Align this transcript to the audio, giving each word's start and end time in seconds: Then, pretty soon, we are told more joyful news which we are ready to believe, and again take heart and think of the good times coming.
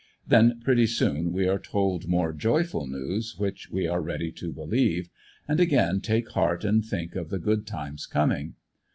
Then, 0.27 0.59
pretty 0.63 0.87
soon, 0.87 1.31
we 1.31 1.47
are 1.47 1.59
told 1.59 2.07
more 2.07 2.33
joyful 2.33 2.87
news 2.87 3.35
which 3.37 3.69
we 3.69 3.85
are 3.87 4.01
ready 4.01 4.31
to 4.31 4.51
believe, 4.51 5.11
and 5.47 5.59
again 5.59 6.01
take 6.01 6.29
heart 6.29 6.63
and 6.65 6.83
think 6.83 7.15
of 7.15 7.29
the 7.29 7.37
good 7.37 7.67
times 7.67 8.07
coming. 8.07 8.55